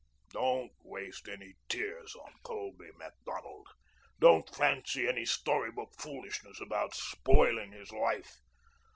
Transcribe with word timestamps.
Don't 0.31 0.71
waste 0.83 1.27
any 1.27 1.53
tears 1.69 2.15
on 2.15 2.33
Colby 2.41 2.89
Macdonald. 2.97 3.67
Don't 4.19 4.49
fancy 4.49 5.07
any 5.07 5.25
story 5.25 5.71
book 5.71 5.93
foolishness 5.99 6.59
about 6.59 6.95
spoiling 6.95 7.71
his 7.71 7.91
life. 7.91 8.37